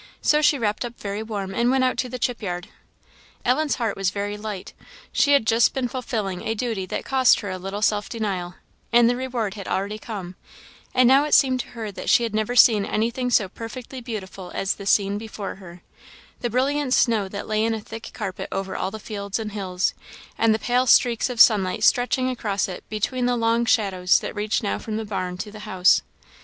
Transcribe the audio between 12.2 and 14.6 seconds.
had never seen anything so perfectly beautiful